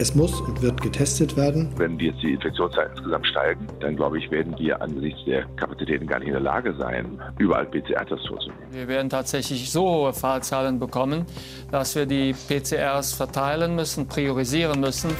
Es 0.00 0.14
muss 0.14 0.40
und 0.40 0.62
wird 0.62 0.80
getestet 0.80 1.36
werden. 1.36 1.72
Wenn 1.76 1.98
jetzt 1.98 2.22
die 2.22 2.32
Infektionszahlen 2.32 2.92
insgesamt 2.92 3.26
steigen, 3.26 3.66
dann 3.80 3.96
glaube 3.96 4.18
ich, 4.18 4.30
werden 4.30 4.54
wir 4.56 4.80
angesichts 4.80 5.24
der 5.26 5.44
Kapazitäten 5.56 6.06
gar 6.06 6.20
nicht 6.20 6.28
in 6.28 6.34
der 6.34 6.42
Lage 6.42 6.72
sein, 6.78 7.20
überall 7.38 7.66
PCR-Tests 7.66 8.28
vorzunehmen. 8.28 8.60
Wir 8.70 8.86
werden 8.86 9.10
tatsächlich 9.10 9.72
so 9.72 9.88
hohe 9.88 10.12
Fallzahlen 10.12 10.78
bekommen, 10.78 11.26
dass 11.72 11.96
wir 11.96 12.06
die 12.06 12.32
PCRs 12.32 13.12
verteilen 13.12 13.74
müssen, 13.74 14.06
priorisieren 14.06 14.78
müssen. 14.78 15.10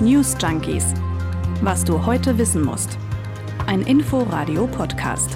News 0.00 0.36
Junkies. 0.38 0.92
Was 1.62 1.82
du 1.82 2.04
heute 2.04 2.36
wissen 2.36 2.62
musst. 2.62 2.98
Ein 3.66 3.80
Info-Radio-Podcast. 3.80 5.34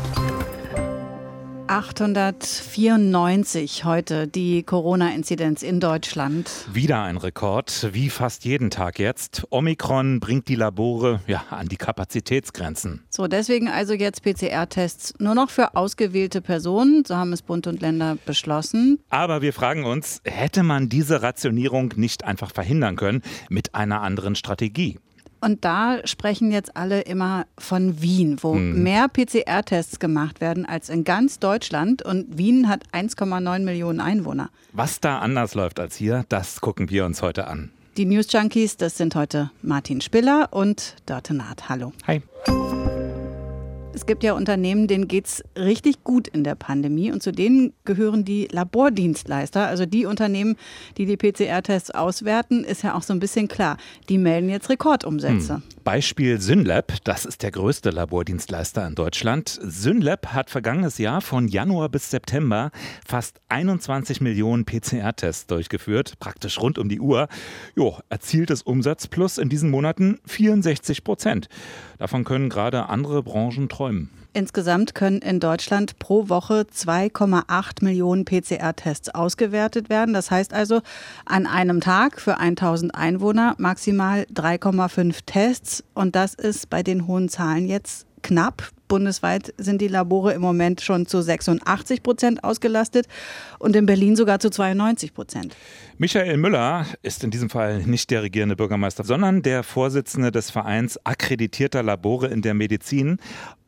894 1.71 3.85
heute 3.85 4.27
die 4.27 4.65
Corona-Inzidenz 4.65 5.63
in 5.63 5.79
Deutschland. 5.79 6.51
Wieder 6.73 7.05
ein 7.05 7.17
Rekord, 7.17 7.91
wie 7.93 8.11
fast 8.11 8.45
jeden 8.45 8.71
Tag 8.71 8.99
jetzt. 8.99 9.45
Omikron 9.51 10.19
bringt 10.19 10.49
die 10.49 10.57
Labore 10.57 11.21
ja, 11.29 11.45
an 11.51 11.69
die 11.69 11.77
Kapazitätsgrenzen. 11.77 13.05
So, 13.09 13.29
deswegen 13.29 13.69
also 13.69 13.95
jetzt 13.95 14.25
PCR-Tests 14.25 15.15
nur 15.21 15.37
noch 15.37 15.51
für 15.51 15.77
ausgewählte 15.77 16.41
Personen. 16.41 17.05
So 17.05 17.15
haben 17.15 17.33
es 17.33 17.43
Bund 17.43 17.69
und 17.69 17.81
Länder 17.81 18.19
beschlossen. 18.27 18.99
Aber 19.09 19.41
wir 19.41 19.53
fragen 19.53 19.85
uns, 19.85 20.21
hätte 20.25 20.65
man 20.65 20.89
diese 20.89 21.23
Rationierung 21.23 21.93
nicht 21.95 22.25
einfach 22.25 22.51
verhindern 22.51 22.97
können 22.97 23.23
mit 23.49 23.77
einer 23.77 24.03
anderen 24.03 24.35
Strategie? 24.35 24.99
Und 25.41 25.65
da 25.65 25.99
sprechen 26.05 26.53
jetzt 26.53 26.77
alle 26.77 27.01
immer 27.03 27.47
von 27.59 28.01
Wien, 28.03 28.39
wo 28.41 28.55
hm. 28.55 28.83
mehr 28.83 29.09
PCR-Tests 29.09 29.99
gemacht 29.99 30.41
werden 30.41 30.67
als 30.67 30.89
in 30.89 31.05
ganz 31.05 31.39
Deutschland. 31.39 32.03
Und 32.03 32.39
Wien 32.39 32.69
hat 32.69 32.85
1,9 32.93 33.61
Millionen 33.61 34.01
Einwohner. 34.01 34.51
Was 34.73 35.01
da 35.01 35.19
anders 35.19 35.55
läuft 35.55 35.81
als 35.81 35.97
hier, 35.97 36.25
das 36.29 36.61
gucken 36.61 36.91
wir 36.91 37.05
uns 37.05 37.23
heute 37.23 37.47
an. 37.49 37.71
Die 37.97 38.05
News 38.05 38.33
Junkies, 38.33 38.77
das 38.77 38.97
sind 38.97 39.15
heute 39.15 39.51
Martin 39.63 40.01
Spiller 40.01 40.49
und 40.53 40.97
Dörte 41.07 41.35
Naht. 41.35 41.69
Hallo. 41.69 41.93
Hi. 42.07 42.23
Es 43.93 44.07
gibt 44.07 44.23
ja 44.23 44.35
Unternehmen, 44.35 44.87
denen 44.87 45.09
geht 45.09 45.27
es 45.27 45.43
richtig 45.57 46.05
gut 46.05 46.29
in 46.29 46.45
der 46.45 46.55
Pandemie 46.55 47.11
und 47.11 47.25
zu 47.25 47.33
denen 47.33 47.73
gehören 47.85 48.25
die 48.25 48.47
Labordienstleister, 48.51 49.67
also 49.67 49.85
die 49.85 50.07
Unternehmen, 50.07 50.57
die 50.97 51.07
die 51.07 51.17
PCR-Tests 51.17 51.91
auswerten, 51.91 52.63
ist 52.63 52.83
ja 52.83 52.95
auch 52.95 53.03
so 53.03 53.13
ein 53.13 53.19
bisschen 53.19 53.49
klar. 53.49 53.79
Die 54.09 54.19
melden 54.19 54.49
jetzt 54.49 54.71
Rekordumsätze. 54.71 55.55
Hm. 55.57 55.63
Beispiel 55.83 56.41
Synlab, 56.41 56.93
das 57.03 57.25
ist 57.25 57.43
der 57.43 57.51
größte 57.51 57.91
Labordienstleister 57.91 58.87
in 58.87 58.95
Deutschland. 58.95 59.59
Synlab 59.61 60.29
hat 60.29 60.51
vergangenes 60.51 60.99
Jahr 60.99 61.21
von 61.21 61.49
Januar 61.49 61.89
bis 61.89 62.11
September 62.11 62.71
fast 63.05 63.41
21 63.49 64.21
Millionen 64.21 64.67
PCR-Tests 64.67 65.49
durchgeführt, 65.49 66.15
praktisch 66.21 66.61
rund 66.61 66.79
um 66.79 66.89
die 66.89 67.01
Uhr. 67.01 67.27
Jo, 67.75 67.97
erzieltes 68.09 68.63
Umsatzplus 68.63 69.39
in 69.39 69.49
diesen 69.49 69.71
Monaten 69.71 70.21
64 70.27 71.03
Prozent. 71.03 71.49
Davon 71.99 72.25
können 72.25 72.51
gerade 72.51 72.89
andere 72.89 73.23
Branchen 73.23 73.69
träumen. 73.81 74.11
Insgesamt 74.33 74.95
können 74.95 75.23
in 75.23 75.41
Deutschland 75.41 75.99
pro 75.99 76.29
Woche 76.29 76.67
2,8 76.73 77.83
Millionen 77.83 78.25
PCR-Tests 78.25 79.09
ausgewertet 79.09 79.89
werden. 79.89 80.15
Das 80.15 80.31
heißt 80.31 80.53
also 80.53 80.83
an 81.25 81.47
einem 81.47 81.81
Tag 81.81 82.21
für 82.21 82.39
1000 82.39 82.95
Einwohner 82.95 83.55
maximal 83.59 84.27
3,5 84.33 85.21
Tests. 85.27 85.83
Und 85.95 86.15
das 86.15 86.35
ist 86.35 86.71
bei 86.71 86.83
den 86.83 87.07
hohen 87.09 87.29
Zahlen 87.29 87.67
jetzt 87.67 88.07
knapp. 88.23 88.71
Bundesweit 88.87 89.55
sind 89.57 89.81
die 89.81 89.89
Labore 89.89 90.35
im 90.35 90.43
Moment 90.43 90.81
schon 90.81 91.07
zu 91.07 91.23
86 91.23 92.03
Prozent 92.03 92.45
ausgelastet 92.45 93.07
und 93.61 93.77
in 93.77 93.87
Berlin 93.87 94.17
sogar 94.17 94.41
zu 94.41 94.51
92 94.51 95.15
Prozent. 95.15 95.57
Michael 95.97 96.37
Müller 96.37 96.87
ist 97.03 97.23
in 97.23 97.31
diesem 97.31 97.51
Fall 97.51 97.85
nicht 97.85 98.11
der 98.11 98.25
regierende 98.25 98.57
Bürgermeister, 98.57 99.05
sondern 99.05 99.43
der 99.43 99.63
Vorsitzende 99.63 100.33
des 100.33 100.51
Vereins 100.51 100.99
akkreditierter 101.07 101.85
Labore 101.85 102.27
in 102.27 102.43
der 102.43 102.55
Medizin. 102.55 103.19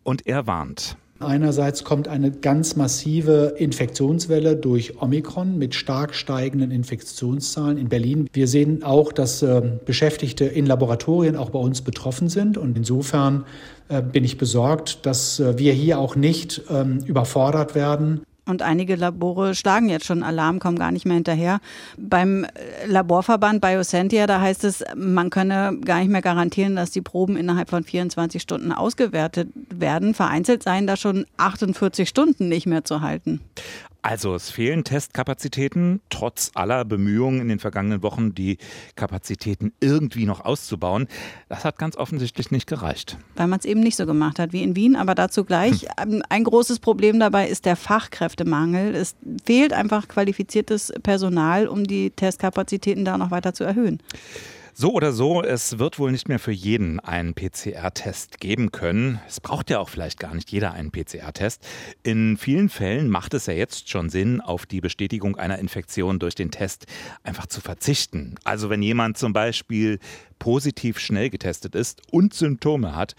Und 0.05 0.27
er 0.27 0.47
warnt. 0.47 0.97
Einerseits 1.23 1.85
kommt 1.85 2.09
eine 2.09 2.31
ganz 2.33 2.77
massive 2.77 3.55
Infektionswelle 3.57 4.57
durch 4.57 5.01
Omikron 5.01 5.57
mit 5.57 5.75
stark 5.75 6.15
steigenden 6.15 6.71
Infektionszahlen 6.71 7.79
in 7.79 7.89
Berlin. 7.89 8.29
Wir 8.33 8.49
sehen 8.49 8.83
auch, 8.83 9.13
dass 9.13 9.43
äh, 9.43 9.63
Beschäftigte 9.85 10.45
in 10.45 10.67
Laboratorien 10.67 11.37
auch 11.37 11.51
bei 11.51 11.59
uns 11.59 11.83
betroffen 11.83 12.29
sind. 12.29 12.59
Und 12.59 12.77
insofern 12.77 13.45
äh, 13.89 14.03
bin 14.03 14.25
ich 14.25 14.37
besorgt, 14.37 15.07
dass 15.07 15.39
äh, 15.39 15.59
wir 15.59 15.73
hier 15.73 15.99
auch 15.99 16.17
nicht 16.17 16.63
ähm, 16.71 16.99
überfordert 17.07 17.75
werden. 17.75 18.23
Und 18.45 18.61
einige 18.61 18.97
Labore 18.97 19.55
schlagen 19.55 19.89
jetzt 19.89 20.05
schon 20.05 20.25
Alarm, 20.25 20.59
kommen 20.59 20.79
gar 20.79 20.91
nicht 20.91 21.07
mehr 21.07 21.15
hinterher. 21.15 21.61
Beim 21.97 22.45
Laborverband 22.87 23.61
Biosentia, 23.61 24.27
da 24.27 24.41
heißt 24.41 24.65
es, 24.65 24.83
man 24.97 25.31
könne 25.31 25.79
gar 25.85 26.01
nicht 26.01 26.11
mehr 26.11 26.23
garantieren, 26.23 26.75
dass 26.75 26.91
die 26.91 27.03
Proben 27.03 27.37
innerhalb 27.37 27.71
von 27.71 27.85
24 27.85 28.43
Stunden 28.43 28.73
ausgewertet 28.73 29.49
werden. 29.55 30.13
Vereinzelt 30.15 30.65
seien 30.65 30.89
da 30.89 30.97
schon 30.97 31.25
48 31.37 32.09
Stunden 32.09 32.49
nicht 32.49 32.67
mehr 32.67 32.85
zu 32.85 33.01
halten. 33.01 33.41
Also 34.03 34.35
es 34.35 34.51
fehlen 34.51 34.83
Testkapazitäten, 34.83 36.01
trotz 36.11 36.51
aller 36.55 36.85
Bemühungen 36.85 37.41
in 37.41 37.49
den 37.49 37.61
vergangenen 37.61 38.03
Wochen, 38.03 38.35
die 38.35 38.59
Kapazitäten 38.97 39.73
irgendwie 39.79 40.27
noch 40.27 40.45
auszubauen. 40.45 41.07
Das 41.49 41.65
hat 41.65 41.79
ganz 41.79 41.97
offensichtlich 41.97 42.51
nicht 42.51 42.67
gereicht. 42.67 43.17
Weil 43.37 43.47
man 43.47 43.61
es 43.61 43.65
eben 43.65 43.79
nicht 43.79 43.95
so 43.95 44.05
gemacht 44.05 44.41
hat 44.41 44.53
wie 44.53 44.65
in 44.65 44.75
Wien, 44.75 44.97
aber 44.97 45.15
dazu 45.15 45.45
gleich. 45.45 45.87
Hm. 46.01 46.25
Ein 46.29 46.43
großes 46.43 46.81
Problem 46.81 47.21
dabei 47.21 47.47
ist 47.47 47.65
der 47.65 47.77
Fachkräftemangel. 47.77 48.97
Es 48.97 49.15
fehlt 49.45 49.73
einfach 49.73 50.09
qualifiziertes 50.09 50.93
Personal, 51.05 51.69
um 51.69 51.85
die 51.85 52.11
Testkapazitäten 52.11 53.05
da 53.05 53.17
noch 53.17 53.31
weiter 53.31 53.55
zu 53.55 53.63
erhöhen. 53.63 54.01
So 54.75 54.95
oder 54.95 55.13
so, 55.13 55.43
es 55.43 55.79
wird 55.79 55.99
wohl 55.99 56.13
nicht 56.13 56.31
mehr 56.31 56.39
für 56.39 56.51
jeden 56.51 56.99
einen 56.99 57.35
PCR-Test 57.35 58.41
geben 58.41 58.73
können. 58.73 59.21
Es 59.29 59.39
braucht 59.39 59.69
ja 59.69 59.79
auch 59.79 59.91
vielleicht 59.91 60.19
gar 60.19 60.35
nicht 60.35 60.51
jeder 60.51 60.73
einen 60.73 60.91
PCR-Test. 60.91 61.63
In 62.03 62.39
vielen 62.39 62.71
Fällen 62.71 63.11
macht 63.11 63.35
es 63.35 63.45
ja 63.45 63.53
jetzt 63.53 63.91
schon 63.91 64.09
Sinn, 64.09 64.41
auf 64.41 64.65
die 64.65 64.81
Bestätigung 64.81 65.37
einer 65.37 65.59
Infektion 65.59 66.19
durch 66.19 66.35
den 66.35 66.51
Test 66.51 66.87
einfach 67.23 67.45
zu 67.45 67.61
verzichten. 67.61 68.37
Also 68.45 68.71
wenn 68.71 68.83
jemand 68.83 69.19
zum 69.19 69.35
Beispiel 69.35 69.99
positiv 70.43 70.99
schnell 70.99 71.31
getestet 71.31 71.77
ist 71.77 72.03
und 72.11 72.35
Symptome 72.35 72.97
hat, 72.97 73.15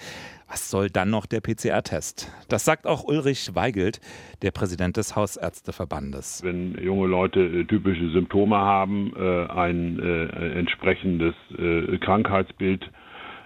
was 0.49 0.69
soll 0.69 0.89
dann 0.89 1.09
noch 1.09 1.25
der 1.25 1.39
PCR-Test? 1.39 2.29
Das 2.49 2.65
sagt 2.65 2.85
auch 2.85 3.05
Ulrich 3.05 3.55
Weigelt, 3.55 4.01
der 4.41 4.51
Präsident 4.51 4.97
des 4.97 5.15
Hausärzteverbandes. 5.15 6.43
Wenn 6.43 6.77
junge 6.83 7.07
Leute 7.07 7.39
äh, 7.39 7.63
typische 7.63 8.09
Symptome 8.09 8.57
haben, 8.57 9.13
äh, 9.15 9.45
ein 9.47 9.99
äh, 9.99 10.59
entsprechendes 10.59 11.33
Krankheitsbild, 12.01 12.91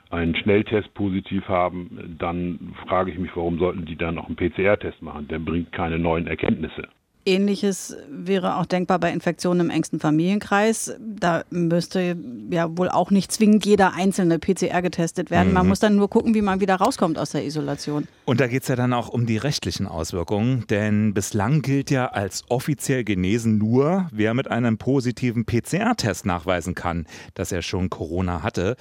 einen 0.10 0.36
Schnelltest 0.36 0.92
positiv 0.96 1.48
haben, 1.48 2.16
dann 2.18 2.74
frage 2.88 3.12
ich 3.12 3.20
mich, 3.20 3.30
warum 3.36 3.60
sollten 3.60 3.86
die 3.86 3.96
dann 3.96 4.16
noch 4.16 4.26
einen 4.26 4.38
PCR-Test 4.38 5.04
machen? 5.04 5.28
Der 5.28 5.38
bringt 5.38 5.72
keine 5.72 6.00
neuen 6.00 6.26
Erkenntnisse. 6.26 6.88
Ähnliches 7.28 7.96
wäre 8.10 8.56
auch 8.56 8.66
denkbar 8.66 9.00
bei 9.00 9.12
Infektionen 9.12 9.60
im 9.60 9.70
engsten 9.70 10.00
Familienkreis. 10.00 10.94
Da 11.00 11.44
müsste 11.50 12.18
ja 12.50 12.78
wohl 12.78 12.90
auch 12.90 13.12
nicht 13.12 13.32
zwingend 13.32 13.66
jeder 13.66 13.94
einzelne 13.94 14.40
PCR 14.40 14.82
getestet 14.82 15.30
werden. 15.30 15.50
Mhm. 15.50 15.54
Man 15.54 15.68
muss 15.68 15.80
dann 15.80 15.98
nur 15.98 16.10
gucken, 16.10 16.34
wie 16.34 16.42
man 16.42 16.62
wieder 16.62 16.76
rauskommt 16.76 17.20
aus 17.20 17.32
der 17.32 17.46
Isolation. 17.46 18.08
Und 18.26 18.40
da 18.40 18.48
geht 18.48 18.64
es 18.64 18.70
ja 18.70 18.78
dann 18.78 18.94
auch 18.94 19.10
um 19.10 19.26
die 19.26 19.38
rechtlichen 19.38 19.88
Auswirkungen. 19.88 20.66
Denn 20.70 21.14
bislang 21.14 21.62
gilt 21.62 21.92
ja 21.92 22.08
als 22.08 22.46
offiziell 22.48 23.04
genesen 23.04 23.58
nur, 23.58 24.08
wer 24.12 24.34
mit 24.34 24.50
einem 24.50 24.78
positiven 24.78 25.46
PCR-Test 25.46 26.26
nachweisen 26.26 26.76
kann, 26.76 27.08
dass 27.34 27.52
er 27.52 27.62
schon 27.62 27.90
Corona 27.90 28.42
hatte. 28.42 28.78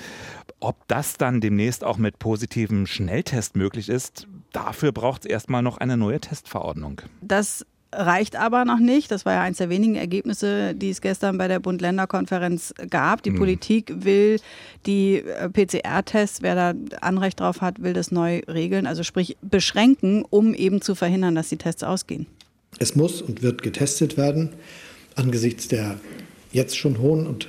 Ob 0.61 0.87
das 0.89 1.17
dann 1.17 1.41
demnächst 1.41 1.83
auch 1.83 1.99
mit 1.99 2.21
positivem 2.21 2.87
Schnelltest 2.87 3.57
möglich 3.57 3.89
ist, 3.89 4.29
dafür 4.53 4.93
braucht 4.93 5.25
es 5.25 5.31
erstmal 5.31 5.63
noch 5.63 5.79
eine 5.79 5.97
neue 5.97 6.21
Testverordnung. 6.21 7.03
Das 7.21 7.67
reicht 7.97 8.37
aber 8.37 8.65
noch 8.65 8.79
nicht. 8.79 9.11
Das 9.11 9.25
war 9.25 9.35
ja 9.35 9.43
eines 9.43 9.59
der 9.59 9.71
wenigen 9.71 9.97
Ergebnisse, 9.97 10.75
die 10.75 10.91
es 10.91 11.01
gestern 11.01 11.39
bei 11.39 11.49
der 11.49 11.61
Bund-Länder-Konferenz 11.61 12.75
gab. 12.91 13.23
Die 13.23 13.31
mhm. 13.31 13.39
Politik 13.39 13.93
will 13.97 14.39
die 14.85 15.19
äh, 15.19 15.49
PCR-Tests, 15.49 16.43
wer 16.43 16.55
da 16.55 16.75
Anrecht 17.01 17.41
drauf 17.41 17.61
hat, 17.61 17.83
will 17.83 17.93
das 17.93 18.11
neu 18.11 18.41
regeln, 18.49 18.87
also 18.87 19.03
sprich 19.03 19.37
beschränken, 19.41 20.25
um 20.29 20.55
eben 20.55 20.81
zu 20.83 20.95
verhindern, 20.95 21.35
dass 21.35 21.49
die 21.49 21.57
Tests 21.57 21.83
ausgehen. 21.83 22.27
Es 22.79 22.95
muss 22.95 23.23
und 23.23 23.43
wird 23.43 23.63
getestet 23.63 24.17
werden. 24.17 24.51
Angesichts 25.15 25.69
der 25.69 25.99
jetzt 26.53 26.77
schon 26.77 26.99
hohen 26.99 27.27
und 27.27 27.49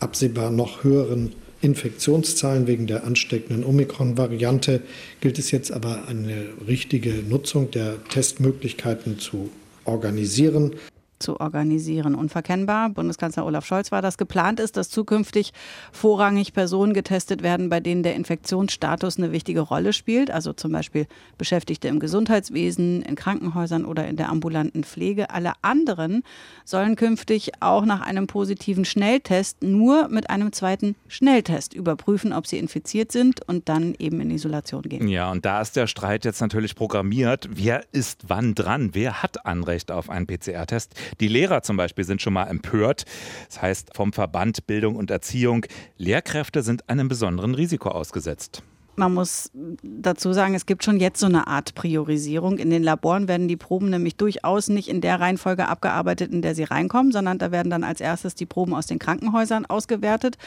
absehbar 0.00 0.50
noch 0.50 0.82
höheren 0.82 1.32
Infektionszahlen 1.60 2.66
wegen 2.66 2.86
der 2.86 3.04
ansteckenden 3.04 3.64
Omikron-Variante 3.64 4.82
gilt 5.20 5.38
es 5.38 5.50
jetzt 5.50 5.72
aber 5.72 6.08
eine 6.08 6.48
richtige 6.66 7.10
Nutzung 7.26 7.70
der 7.70 8.04
Testmöglichkeiten 8.04 9.18
zu 9.18 9.50
organisieren. 9.84 10.74
Zu 11.24 11.40
organisieren. 11.40 12.14
Unverkennbar, 12.14 12.90
Bundeskanzler 12.90 13.46
Olaf 13.46 13.66
Scholz 13.66 13.90
war 13.90 14.02
das. 14.02 14.18
Geplant 14.18 14.60
ist, 14.60 14.76
dass 14.76 14.90
zukünftig 14.90 15.52
vorrangig 15.90 16.52
Personen 16.52 16.92
getestet 16.92 17.42
werden, 17.42 17.70
bei 17.70 17.80
denen 17.80 18.02
der 18.02 18.14
Infektionsstatus 18.14 19.18
eine 19.18 19.32
wichtige 19.32 19.60
Rolle 19.60 19.92
spielt, 19.92 20.30
also 20.30 20.52
zum 20.52 20.72
Beispiel 20.72 21.06
Beschäftigte 21.38 21.88
im 21.88 21.98
Gesundheitswesen, 21.98 23.02
in 23.02 23.14
Krankenhäusern 23.16 23.84
oder 23.84 24.06
in 24.06 24.16
der 24.16 24.28
ambulanten 24.28 24.84
Pflege. 24.84 25.30
Alle 25.30 25.52
anderen 25.62 26.22
sollen 26.64 26.94
künftig 26.96 27.52
auch 27.60 27.84
nach 27.84 28.02
einem 28.02 28.26
positiven 28.26 28.84
Schnelltest 28.84 29.62
nur 29.62 30.08
mit 30.08 30.28
einem 30.28 30.52
zweiten 30.52 30.94
Schnelltest 31.08 31.72
überprüfen, 31.72 32.32
ob 32.32 32.46
sie 32.46 32.58
infiziert 32.58 33.10
sind 33.10 33.48
und 33.48 33.68
dann 33.68 33.94
eben 33.98 34.20
in 34.20 34.30
Isolation 34.30 34.82
gehen. 34.82 35.08
Ja, 35.08 35.30
und 35.30 35.46
da 35.46 35.62
ist 35.62 35.76
der 35.76 35.86
Streit 35.86 36.24
jetzt 36.26 36.40
natürlich 36.40 36.74
programmiert. 36.74 37.48
Wer 37.50 37.82
ist 37.92 38.24
wann 38.28 38.54
dran? 38.54 38.90
Wer 38.92 39.22
hat 39.22 39.46
Anrecht 39.46 39.90
auf 39.90 40.10
einen 40.10 40.26
PCR-Test? 40.26 40.94
Die 41.20 41.28
Lehrer 41.28 41.62
zum 41.62 41.76
Beispiel 41.76 42.04
sind 42.04 42.22
schon 42.22 42.32
mal 42.32 42.46
empört. 42.46 43.04
Das 43.48 43.62
heißt 43.62 43.90
vom 43.94 44.12
Verband 44.12 44.66
Bildung 44.66 44.96
und 44.96 45.10
Erziehung, 45.10 45.66
Lehrkräfte 45.96 46.62
sind 46.62 46.88
einem 46.88 47.08
besonderen 47.08 47.54
Risiko 47.54 47.88
ausgesetzt. 47.88 48.62
Man 48.96 49.12
muss 49.12 49.50
dazu 49.82 50.32
sagen, 50.32 50.54
es 50.54 50.66
gibt 50.66 50.84
schon 50.84 51.00
jetzt 51.00 51.18
so 51.18 51.26
eine 51.26 51.48
Art 51.48 51.74
Priorisierung. 51.74 52.58
In 52.58 52.70
den 52.70 52.84
Laboren 52.84 53.26
werden 53.26 53.48
die 53.48 53.56
Proben 53.56 53.90
nämlich 53.90 54.16
durchaus 54.16 54.68
nicht 54.68 54.88
in 54.88 55.00
der 55.00 55.18
Reihenfolge 55.18 55.66
abgearbeitet, 55.66 56.32
in 56.32 56.42
der 56.42 56.54
sie 56.54 56.62
reinkommen, 56.62 57.10
sondern 57.10 57.38
da 57.38 57.50
werden 57.50 57.70
dann 57.70 57.82
als 57.82 58.00
erstes 58.00 58.36
die 58.36 58.46
Proben 58.46 58.72
aus 58.72 58.86
den 58.86 59.00
Krankenhäusern 59.00 59.66
ausgewertet. 59.66 60.38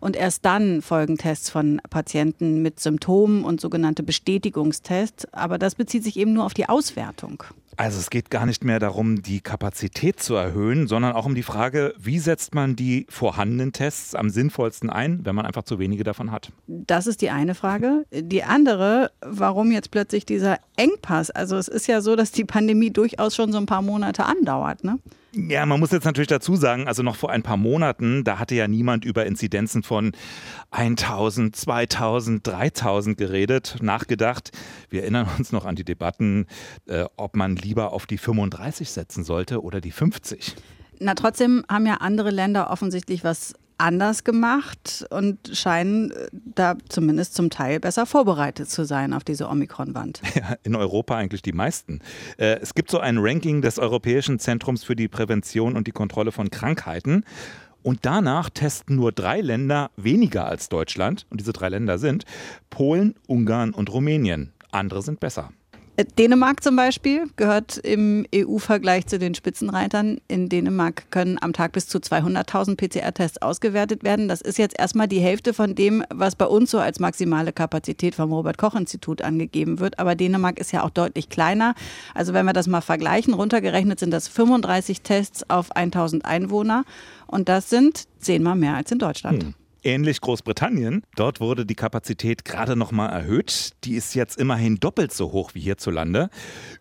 Und 0.00 0.16
erst 0.16 0.44
dann 0.44 0.82
folgen 0.82 1.16
Tests 1.16 1.48
von 1.48 1.80
Patienten 1.90 2.60
mit 2.60 2.80
Symptomen 2.80 3.44
und 3.44 3.60
sogenannte 3.60 4.02
Bestätigungstests. 4.02 5.32
Aber 5.32 5.58
das 5.58 5.76
bezieht 5.76 6.02
sich 6.02 6.16
eben 6.16 6.32
nur 6.32 6.44
auf 6.44 6.54
die 6.54 6.68
Auswertung. 6.68 7.44
Also 7.76 7.98
es 7.98 8.10
geht 8.10 8.30
gar 8.30 8.46
nicht 8.46 8.64
mehr 8.64 8.78
darum, 8.78 9.22
die 9.22 9.40
Kapazität 9.40 10.20
zu 10.20 10.34
erhöhen, 10.34 10.86
sondern 10.86 11.14
auch 11.14 11.24
um 11.24 11.34
die 11.34 11.42
Frage, 11.42 11.94
wie 11.98 12.18
setzt 12.18 12.54
man 12.54 12.76
die 12.76 13.06
vorhandenen 13.08 13.72
Tests 13.72 14.14
am 14.14 14.28
sinnvollsten 14.30 14.90
ein, 14.90 15.24
wenn 15.24 15.34
man 15.34 15.46
einfach 15.46 15.62
zu 15.62 15.78
wenige 15.78 16.04
davon 16.04 16.30
hat. 16.30 16.52
Das 16.66 17.06
ist 17.06 17.22
die 17.22 17.30
eine 17.30 17.54
Frage. 17.54 18.04
Die 18.12 18.44
andere, 18.44 19.10
warum 19.22 19.72
jetzt 19.72 19.90
plötzlich 19.90 20.26
dieser 20.26 20.58
Engpass? 20.76 21.30
Also 21.30 21.56
es 21.56 21.68
ist 21.68 21.86
ja 21.86 22.02
so, 22.02 22.14
dass 22.14 22.30
die 22.30 22.44
Pandemie 22.44 22.90
durchaus 22.90 23.34
schon 23.34 23.52
so 23.52 23.58
ein 23.58 23.66
paar 23.66 23.82
Monate 23.82 24.24
andauert. 24.24 24.84
Ne? 24.84 24.98
Ja, 25.34 25.64
man 25.64 25.80
muss 25.80 25.92
jetzt 25.92 26.04
natürlich 26.04 26.28
dazu 26.28 26.56
sagen, 26.56 26.86
also 26.86 27.02
noch 27.02 27.16
vor 27.16 27.30
ein 27.30 27.42
paar 27.42 27.56
Monaten, 27.56 28.22
da 28.22 28.38
hatte 28.38 28.54
ja 28.54 28.68
niemand 28.68 29.06
über 29.06 29.24
Inzidenzen 29.24 29.82
von 29.82 30.12
1000, 30.72 31.56
2000, 31.56 32.46
3000 32.46 33.16
geredet, 33.16 33.78
nachgedacht. 33.80 34.50
Wir 34.90 35.02
erinnern 35.02 35.26
uns 35.38 35.50
noch 35.50 35.64
an 35.64 35.74
die 35.74 35.84
Debatten, 35.84 36.46
äh, 36.86 37.06
ob 37.16 37.34
man 37.34 37.56
lieber 37.56 37.94
auf 37.94 38.06
die 38.06 38.18
35 38.18 38.90
setzen 38.90 39.24
sollte 39.24 39.62
oder 39.62 39.80
die 39.80 39.90
50. 39.90 40.54
Na, 40.98 41.14
trotzdem 41.14 41.64
haben 41.66 41.86
ja 41.86 41.94
andere 41.94 42.30
Länder 42.30 42.70
offensichtlich 42.70 43.24
was 43.24 43.54
anders 43.82 44.22
gemacht 44.24 45.04
und 45.10 45.50
scheinen 45.52 46.12
äh, 46.12 46.28
da 46.32 46.76
zumindest 46.88 47.34
zum 47.34 47.50
Teil 47.50 47.80
besser 47.80 48.06
vorbereitet 48.06 48.70
zu 48.70 48.84
sein 48.84 49.12
auf 49.12 49.24
diese 49.24 49.48
Omikron-Wand. 49.48 50.22
Ja, 50.34 50.56
in 50.62 50.74
Europa 50.74 51.16
eigentlich 51.16 51.42
die 51.42 51.52
meisten. 51.52 52.00
Äh, 52.38 52.58
es 52.60 52.74
gibt 52.74 52.90
so 52.90 52.98
ein 52.98 53.18
Ranking 53.18 53.60
des 53.60 53.78
Europäischen 53.78 54.38
Zentrums 54.38 54.82
für 54.82 54.96
die 54.96 55.08
Prävention 55.08 55.76
und 55.76 55.86
die 55.86 55.92
Kontrolle 55.92 56.32
von 56.32 56.50
Krankheiten. 56.50 57.24
Und 57.82 58.00
danach 58.02 58.48
testen 58.48 58.96
nur 58.96 59.12
drei 59.12 59.40
Länder 59.40 59.90
weniger 59.96 60.46
als 60.46 60.68
Deutschland. 60.68 61.26
Und 61.28 61.40
diese 61.40 61.52
drei 61.52 61.68
Länder 61.68 61.98
sind 61.98 62.24
Polen, 62.70 63.14
Ungarn 63.26 63.74
und 63.74 63.92
Rumänien. 63.92 64.52
Andere 64.70 65.02
sind 65.02 65.20
besser. 65.20 65.50
Äh, 65.96 66.04
Dänemark 66.18 66.62
zum 66.62 66.74
Beispiel 66.74 67.26
gehört 67.36 67.76
im 67.78 68.24
EU-Vergleich 68.34 69.06
zu 69.06 69.18
den 69.18 69.34
Spitzenreitern. 69.34 70.18
In 70.26 70.48
Dänemark 70.48 71.10
können 71.10 71.38
am 71.40 71.52
Tag 71.52 71.72
bis 71.72 71.86
zu 71.86 71.98
200.000 71.98 72.76
PCR-Tests 72.76 73.42
ausgewertet 73.42 74.02
werden. 74.02 74.28
Das 74.28 74.40
ist 74.40 74.58
jetzt 74.58 74.78
erstmal 74.78 75.06
die 75.06 75.20
Hälfte 75.20 75.52
von 75.52 75.74
dem, 75.74 76.02
was 76.08 76.34
bei 76.34 76.46
uns 76.46 76.70
so 76.70 76.78
als 76.78 76.98
maximale 76.98 77.52
Kapazität 77.52 78.14
vom 78.14 78.32
Robert-Koch-Institut 78.32 79.20
angegeben 79.20 79.80
wird. 79.80 79.98
Aber 79.98 80.14
Dänemark 80.14 80.58
ist 80.58 80.72
ja 80.72 80.82
auch 80.82 80.90
deutlich 80.90 81.28
kleiner. 81.28 81.74
Also 82.14 82.32
wenn 82.32 82.46
wir 82.46 82.54
das 82.54 82.66
mal 82.66 82.80
vergleichen, 82.80 83.34
runtergerechnet 83.34 84.00
sind 84.00 84.12
das 84.12 84.28
35 84.28 85.02
Tests 85.02 85.48
auf 85.50 85.72
1000 85.76 86.24
Einwohner. 86.24 86.84
Und 87.26 87.48
das 87.48 87.68
sind 87.68 88.04
zehnmal 88.18 88.56
mehr 88.56 88.76
als 88.76 88.90
in 88.92 88.98
Deutschland. 88.98 89.42
Hm. 89.42 89.54
Ähnlich 89.84 90.20
Großbritannien. 90.20 91.02
Dort 91.16 91.40
wurde 91.40 91.66
die 91.66 91.74
Kapazität 91.74 92.44
gerade 92.44 92.76
noch 92.76 92.92
mal 92.92 93.08
erhöht. 93.08 93.70
Die 93.82 93.94
ist 93.94 94.14
jetzt 94.14 94.38
immerhin 94.38 94.76
doppelt 94.76 95.12
so 95.12 95.32
hoch 95.32 95.54
wie 95.54 95.60
hierzulande. 95.60 96.30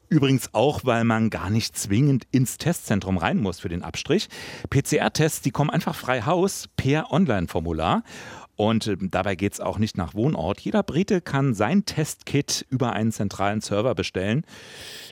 Übrigens 0.07 0.53
auch, 0.53 0.81
weil 0.83 1.03
man 1.03 1.31
gar 1.31 1.49
nicht 1.49 1.75
zwingend 1.75 2.27
ins 2.31 2.59
Testzentrum 2.59 3.17
rein 3.17 3.37
muss 3.37 3.59
für 3.59 3.69
den 3.69 3.81
Abstrich. 3.81 4.29
PCR-Tests, 4.69 5.41
die 5.41 5.49
kommen 5.49 5.71
einfach 5.71 5.95
frei 5.95 6.21
Haus 6.21 6.69
per 6.77 7.11
Online-Formular. 7.11 8.03
Und 8.55 8.85
ähm, 8.85 9.09
dabei 9.09 9.33
geht 9.35 9.53
es 9.53 9.59
auch 9.59 9.79
nicht 9.79 9.97
nach 9.97 10.13
Wohnort. 10.13 10.59
Jeder 10.59 10.83
Brite 10.83 11.21
kann 11.21 11.55
sein 11.55 11.85
Testkit 11.85 12.67
über 12.69 12.93
einen 12.93 13.11
zentralen 13.11 13.61
Server 13.61 13.95
bestellen. 13.95 14.45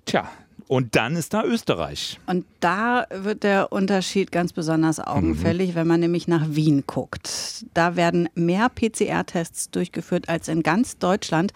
Tja, 0.06 0.30
und 0.70 0.96
dann 0.96 1.16
ist 1.16 1.34
da 1.34 1.44
Österreich. 1.44 2.20
Und 2.28 2.46
da 2.60 3.08
wird 3.10 3.42
der 3.42 3.72
Unterschied 3.72 4.32
ganz 4.32 4.54
besonders 4.54 5.00
augenfällig, 5.00 5.72
mhm. 5.72 5.76
wenn 5.76 5.88
man 5.88 6.00
nämlich 6.00 6.28
nach 6.28 6.46
Wien 6.50 6.84
guckt. 6.86 7.66
Da 7.74 7.96
werden 7.96 8.30
mehr 8.36 8.70
PCR-Tests 8.70 9.72
durchgeführt 9.72 10.30
als 10.30 10.48
in 10.48 10.62
ganz 10.62 11.00
Deutschland. 11.00 11.54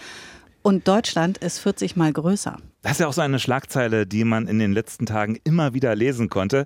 Und 0.64 0.88
Deutschland 0.88 1.38
ist 1.38 1.60
40 1.60 1.96
mal 1.96 2.12
größer. 2.12 2.58
Das 2.82 2.94
ist 2.94 3.00
ja 3.02 3.08
auch 3.08 3.14
so 3.14 3.22
eine 3.22 3.38
Schlagzeile, 3.38 4.08
die 4.08 4.24
man 4.24 4.48
in 4.48 4.58
den 4.58 4.74
letzten 4.74 5.06
Tagen 5.06 5.38
immer 5.44 5.76
wieder 5.76 5.96
lesen 5.96 6.30
konnte. 6.30 6.66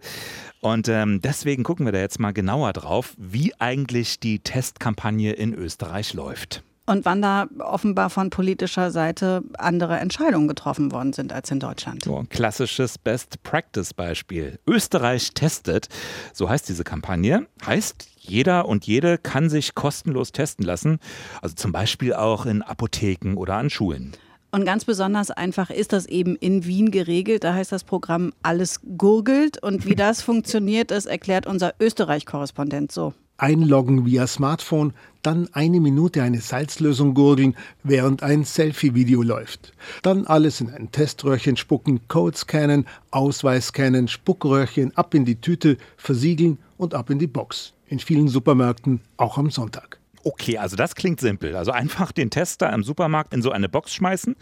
Und 0.62 0.88
ähm, 0.88 1.20
deswegen 1.22 1.64
gucken 1.64 1.86
wir 1.86 1.92
da 1.92 2.00
jetzt 2.00 2.20
mal 2.20 2.32
genauer 2.32 2.72
drauf, 2.72 3.14
wie 3.18 3.54
eigentlich 3.60 4.22
die 4.22 4.40
Testkampagne 4.40 5.34
in 5.34 5.54
Österreich 5.54 6.14
läuft 6.14 6.64
und 6.88 7.06
wann 7.06 7.22
da 7.22 7.48
offenbar 7.60 8.10
von 8.10 8.30
politischer 8.32 8.92
Seite 8.92 9.44
andere 9.58 9.98
Entscheidungen 9.98 10.48
getroffen 10.48 10.92
worden 10.92 11.14
sind 11.14 11.32
als 11.32 11.52
in 11.52 11.60
Deutschland. 11.60 12.06
So 12.06 12.18
ein 12.18 12.30
klassisches 12.30 12.98
Best-Practice-Beispiel. 12.98 14.60
Österreich 14.66 15.34
testet, 15.34 15.90
so 16.34 16.50
heißt 16.50 16.68
diese 16.68 16.84
Kampagne, 16.84 17.46
heißt, 17.66 18.08
jeder 18.18 18.68
und 18.68 18.86
jede 18.88 19.18
kann 19.18 19.50
sich 19.50 19.76
kostenlos 19.76 20.32
testen 20.32 20.66
lassen, 20.66 21.00
also 21.42 21.56
zum 21.56 21.72
Beispiel 21.72 22.14
auch 22.14 22.46
in 22.46 22.62
Apotheken 22.62 23.36
oder 23.36 23.56
an 23.56 23.70
Schulen. 23.70 24.14
Und 24.52 24.66
ganz 24.66 24.86
besonders 24.86 25.30
einfach 25.30 25.70
ist 25.70 25.92
das 25.92 26.06
eben 26.06 26.38
in 26.38 26.66
Wien 26.66 26.90
geregelt. 26.90 27.44
Da 27.44 27.54
heißt 27.54 27.72
das 27.72 27.84
Programm 27.84 28.34
Alles 28.44 28.80
gurgelt. 28.98 29.62
Und 29.62 29.86
wie 29.86 29.96
das 29.96 30.22
funktioniert, 30.22 30.90
das 30.90 31.06
erklärt 31.06 31.46
unser 31.48 31.74
Österreich-Korrespondent 31.80 32.92
so 32.92 33.14
einloggen 33.38 34.06
via 34.06 34.28
Smartphone, 34.28 34.94
dann 35.22 35.50
eine 35.54 35.80
Minute 35.80 36.24
eine 36.24 36.42
Salzlösung 36.42 37.14
gurgeln, 37.14 37.56
während 37.84 38.24
ein 38.24 38.46
Selfie-Video 38.46 39.22
läuft. 39.22 39.74
Dann 40.02 40.26
alles 40.26 40.62
in 40.62 40.70
ein 40.70 40.92
Teströhrchen 40.92 41.58
spucken, 41.58 42.08
Code 42.08 42.38
scannen, 42.38 42.86
Ausweis 43.12 43.68
scannen, 43.68 44.08
Spuckröhrchen 44.08 44.96
ab 44.96 45.14
in 45.14 45.26
die 45.26 45.42
Tüte, 45.42 45.78
versiegeln 45.98 46.60
und 46.78 46.94
ab 46.94 47.10
in 47.10 47.20
die 47.20 47.28
Box. 47.28 47.74
In 47.88 48.00
vielen 48.00 48.28
Supermärkten 48.28 49.02
auch 49.18 49.38
am 49.38 49.50
Sonntag. 49.50 50.00
Okay, 50.24 50.58
also 50.58 50.76
das 50.76 50.96
klingt 50.96 51.20
simpel. 51.20 51.56
Also 51.56 51.72
einfach 51.72 52.12
den 52.12 52.30
Tester 52.30 52.72
im 52.74 52.84
Supermarkt 52.84 53.34
in 53.34 53.42
so 53.42 53.52
eine 53.52 53.70
Box 53.70 53.94
schmeißen. 53.94 54.36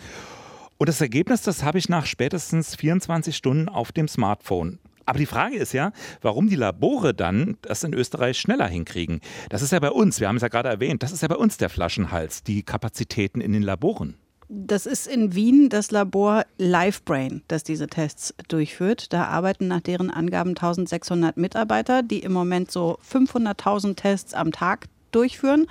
Und 0.78 0.90
das 0.90 1.00
Ergebnis, 1.00 1.42
das 1.42 1.64
habe 1.64 1.78
ich 1.78 1.90
nach 1.90 2.06
spätestens 2.06 2.75
24 2.75 3.36
Stunden 3.36 3.70
auf 3.70 3.92
dem 3.92 4.08
Smartphone. 4.08 4.80
Aber 5.06 5.20
die 5.20 5.26
Frage 5.26 5.56
ist 5.58 5.74
ja, 5.74 5.92
warum 6.22 6.50
die 6.50 6.56
Labore 6.56 7.14
dann 7.14 7.58
das 7.62 7.84
in 7.84 7.94
Österreich 7.94 8.40
schneller 8.40 8.68
hinkriegen. 8.68 9.22
Das 9.50 9.62
ist 9.62 9.72
ja 9.72 9.80
bei 9.80 9.92
uns, 9.92 10.20
wir 10.20 10.28
haben 10.28 10.38
es 10.38 10.42
ja 10.42 10.48
gerade 10.48 10.70
erwähnt, 10.70 11.04
das 11.04 11.12
ist 11.12 11.22
ja 11.22 11.28
bei 11.28 11.36
uns 11.36 11.58
der 11.58 11.70
Flaschenhals, 11.70 12.44
die 12.44 12.64
Kapazitäten 12.64 13.42
in 13.42 13.54
den 13.54 13.64
Laboren. 13.64 14.16
Das 14.48 14.86
ist 14.86 15.08
in 15.08 15.34
Wien 15.34 15.70
das 15.70 15.90
Labor 15.90 16.44
LiveBrain, 16.58 17.42
das 17.48 17.64
diese 17.64 17.88
Tests 17.88 18.34
durchführt. 18.48 19.12
Da 19.12 19.26
arbeiten 19.26 19.68
nach 19.68 19.82
deren 19.82 20.12
Angaben 20.12 20.52
1600 20.52 21.36
Mitarbeiter, 21.36 22.04
die 22.04 22.20
im 22.20 22.32
Moment 22.32 22.70
so 22.70 23.00
500.000 23.12 23.96
Tests 23.96 24.34
am 24.36 24.52
Tag 24.52 24.86
durchführen 25.12 25.66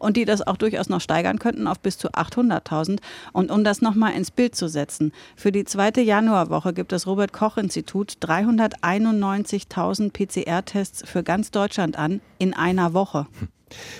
und 0.00 0.16
die 0.16 0.24
das 0.24 0.46
auch 0.46 0.56
durchaus 0.56 0.88
noch 0.88 1.00
steigern 1.00 1.38
könnten 1.38 1.66
auf 1.66 1.78
bis 1.78 1.98
zu 1.98 2.08
800.000. 2.08 2.98
Und 3.32 3.50
um 3.50 3.62
das 3.64 3.82
nochmal 3.82 4.14
ins 4.14 4.30
Bild 4.30 4.56
zu 4.56 4.68
setzen, 4.68 5.12
für 5.36 5.52
die 5.52 5.64
zweite 5.64 6.00
Januarwoche 6.00 6.72
gibt 6.72 6.92
das 6.92 7.06
Robert 7.06 7.32
Koch 7.32 7.56
Institut 7.56 8.14
391.000 8.22 10.10
PCR-Tests 10.12 11.08
für 11.08 11.22
ganz 11.22 11.50
Deutschland 11.50 11.98
an 11.98 12.20
in 12.38 12.54
einer 12.54 12.94
Woche. 12.94 13.26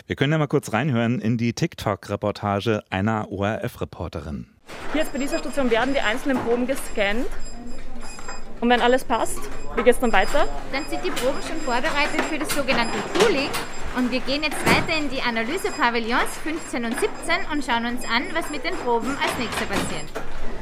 Wir 0.06 0.16
können 0.16 0.32
ja 0.32 0.38
mal 0.38 0.48
kurz 0.48 0.72
reinhören 0.72 1.20
in 1.20 1.38
die 1.38 1.52
TikTok-Reportage 1.52 2.82
einer 2.90 3.30
ORF-Reporterin. 3.30 4.46
Hier 4.92 5.02
jetzt 5.02 5.12
bei 5.12 5.18
dieser 5.18 5.38
Station 5.38 5.70
werden 5.70 5.94
die 5.94 6.00
einzelnen 6.00 6.38
Proben 6.38 6.66
gescannt. 6.66 7.26
Und 8.60 8.68
wenn 8.68 8.80
alles 8.80 9.04
passt, 9.04 9.38
wie 9.76 9.82
geht 9.82 9.94
es 9.94 10.00
dann 10.00 10.12
weiter? 10.12 10.46
Dann 10.72 10.84
sind 10.88 11.04
die 11.04 11.10
Proben 11.10 11.38
schon 11.46 11.60
vorbereitet 11.60 12.20
für 12.28 12.38
das 12.38 12.50
sogenannte 12.50 12.98
Pooling. 13.14 13.48
Und 13.96 14.12
wir 14.12 14.20
gehen 14.20 14.42
jetzt 14.42 14.64
weiter 14.66 14.96
in 14.96 15.10
die 15.10 15.20
Analysepavillons 15.20 16.38
15 16.44 16.84
und 16.84 17.00
17 17.00 17.10
und 17.52 17.64
schauen 17.64 17.86
uns 17.86 18.04
an, 18.04 18.22
was 18.34 18.48
mit 18.50 18.64
den 18.64 18.74
Proben 18.76 19.16
als 19.20 19.36
nächstes 19.38 19.66
passiert. 19.66 20.06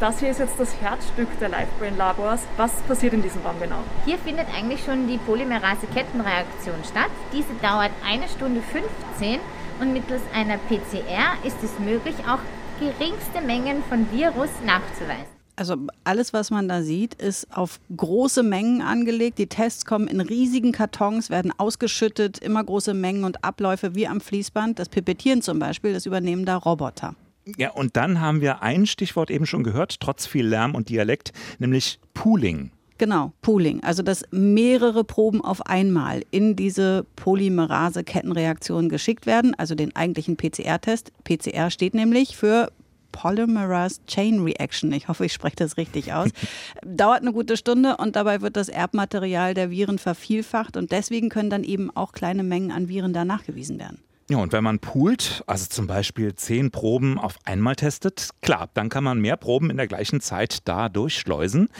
Das 0.01 0.21
hier 0.21 0.31
ist 0.31 0.39
jetzt 0.39 0.59
das 0.59 0.81
Herzstück 0.81 1.29
der 1.39 1.49
LiveBrain-Labors. 1.51 2.41
Was 2.57 2.73
passiert 2.83 3.13
in 3.13 3.23
diesem 3.23 3.43
Raum 3.43 3.61
genau? 3.61 3.83
Hier 4.05 4.17
findet 4.19 4.47
eigentlich 4.57 4.83
schon 4.85 5.09
die 5.09 5.19
Polymerase-Kettenreaktion 5.19 6.85
statt. 6.91 7.11
Diese 7.33 7.53
dauert 7.61 7.91
eine 8.07 8.29
Stunde 8.29 8.63
15 8.63 9.41
und 9.81 9.93
mittels 9.93 10.23
einer 10.35 10.57
PCR 10.57 11.37
ist 11.45 11.63
es 11.63 11.79
möglich, 11.79 12.15
auch 12.29 12.41
geringste 12.81 13.41
Mengen 13.41 13.83
von 13.89 14.11
Virus 14.13 14.51
nachzuweisen. 14.65 15.38
Also 15.59 15.75
alles, 16.05 16.33
was 16.33 16.53
man 16.53 16.69
da 16.69 16.83
sieht, 16.83 17.15
ist 17.15 17.49
auf 17.51 17.81
große 17.97 18.45
Mengen 18.45 18.81
angelegt. 18.81 19.39
Die 19.39 19.49
Tests 19.49 19.85
kommen 19.85 20.07
in 20.07 20.21
riesigen 20.21 20.71
Kartons, 20.71 21.31
werden 21.31 21.53
ausgeschüttet, 21.57 22.39
immer 22.39 22.63
große 22.63 22.95
Mengen 22.95 23.25
und 23.25 23.43
Abläufe 23.43 23.97
wie 23.97 24.07
am 24.07 24.21
Fließband. 24.21 24.79
Das 24.79 24.89
Pipettieren 24.89 25.43
zum 25.43 25.59
Beispiel, 25.59 25.93
das 25.93 26.07
übernehmen 26.07 26.45
da 26.45 26.57
Roboter. 26.57 27.17
Ja, 27.57 27.71
und 27.73 27.97
dann 27.97 28.21
haben 28.21 28.41
wir 28.41 28.63
ein 28.63 28.87
Stichwort 28.87 29.33
eben 29.33 29.47
schon 29.47 29.65
gehört, 29.65 29.99
trotz 29.99 30.27
viel 30.27 30.47
Lärm 30.47 30.77
und 30.77 30.91
Dialekt, 30.91 31.33
nämlich 31.59 31.99
Pooling. 32.15 32.71
Genau, 32.99 33.33
Pooling. 33.43 33.83
Also, 33.83 34.05
dass 34.05 34.25
mehrere 34.31 35.03
Proben 35.03 35.41
auf 35.41 35.67
einmal 35.67 36.23
in 36.31 36.55
diese 36.55 37.05
Polymerase-Kettenreaktion 37.17 38.89
geschickt 38.89 39.27
werden, 39.27 39.55
also 39.57 39.75
den 39.75 39.97
eigentlichen 39.97 40.37
PCR-Test. 40.37 41.13
PCR 41.25 41.71
steht 41.71 41.95
nämlich 41.95 42.37
für 42.37 42.71
Polymerase 43.19 43.99
Chain 44.07 44.45
Reaction. 44.45 44.93
Ich 44.93 45.09
hoffe, 45.09 45.25
ich 45.25 45.33
spreche 45.33 45.57
das 45.57 45.77
richtig 45.77 46.13
aus. 46.13 46.29
Dauert 46.87 47.23
eine 47.23 47.33
gute 47.33 47.57
Stunde 47.57 47.97
und 47.97 48.15
dabei 48.15 48.43
wird 48.43 48.57
das 48.57 48.69
Erbmaterial 48.69 49.55
der 49.55 49.71
Viren 49.73 49.99
vervielfacht 49.99 50.77
und 50.77 50.93
deswegen 50.93 51.29
können 51.29 51.51
dann 51.51 51.65
eben 51.65 51.91
auch 51.97 52.13
kleine 52.13 52.45
Mengen 52.45 52.71
an 52.71 52.89
Viren 52.89 53.13
da 53.13 53.25
nachgewiesen 53.25 53.81
werden. 53.81 53.99
Ja, 54.31 54.37
und 54.37 54.53
wenn 54.53 54.63
man 54.63 54.79
poolt, 54.79 55.43
also 55.49 55.67
zum 55.67 55.89
Beispiel 55.89 56.37
zehn 56.37 56.71
Proben 56.71 57.19
auf 57.19 57.39
einmal 57.45 57.75
testet, 57.75 58.29
klar, 58.41 58.69
dann 58.75 58.89
kann 58.89 59.03
man 59.03 59.19
mehr 59.19 59.37
Proben 59.37 59.71
in 59.71 59.79
der 59.79 59.89
gleichen 59.89 60.21
Zeit 60.21 60.59
da 60.69 60.89
durchschleusen. 60.89 61.71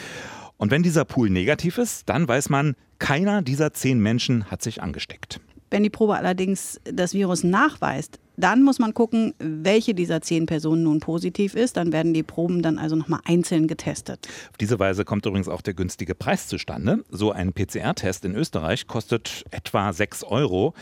Und 0.57 0.71
wenn 0.71 0.83
dieser 0.83 1.05
Pool 1.05 1.29
negativ 1.29 1.77
ist, 1.77 2.09
dann 2.09 2.27
weiß 2.27 2.49
man, 2.49 2.75
keiner 2.97 3.43
dieser 3.43 3.71
zehn 3.71 3.99
Menschen 3.99 4.51
hat 4.51 4.61
sich 4.61 4.83
angesteckt. 4.83 5.39
Wenn 5.71 5.83
die 5.83 5.89
Probe 5.89 6.17
allerdings 6.17 6.81
das 6.83 7.13
Virus 7.13 7.45
nachweist, 7.45 8.19
dann 8.39 8.63
muss 8.63 8.79
man 8.79 8.93
gucken, 8.93 9.33
welche 9.39 9.93
dieser 9.93 10.21
zehn 10.21 10.45
Personen 10.45 10.83
nun 10.83 10.99
positiv 10.99 11.55
ist. 11.55 11.77
Dann 11.77 11.91
werden 11.91 12.13
die 12.13 12.23
Proben 12.23 12.61
dann 12.61 12.77
also 12.77 12.95
nochmal 12.95 13.19
einzeln 13.25 13.67
getestet. 13.67 14.27
Auf 14.49 14.57
diese 14.57 14.79
Weise 14.79 15.03
kommt 15.03 15.25
übrigens 15.25 15.49
auch 15.49 15.61
der 15.61 15.73
günstige 15.73 16.15
Preis 16.15 16.47
zustande. 16.47 17.03
So 17.09 17.31
ein 17.31 17.53
PCR-Test 17.53 18.25
in 18.25 18.35
Österreich 18.35 18.87
kostet 18.87 19.43
etwa 19.51 19.91
6 19.91 20.23
Euro. 20.23 20.73